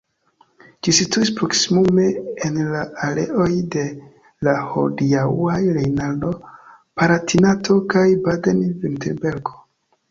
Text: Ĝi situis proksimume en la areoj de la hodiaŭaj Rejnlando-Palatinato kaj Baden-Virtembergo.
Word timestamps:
Ĝi 0.85 0.91
situis 0.99 1.29
proksimume 1.39 2.05
en 2.47 2.57
la 2.71 2.81
areoj 3.09 3.47
de 3.77 3.83
la 4.49 4.57
hodiaŭaj 4.71 5.59
Rejnlando-Palatinato 5.79 7.79
kaj 7.95 8.09
Baden-Virtembergo. 8.29 9.57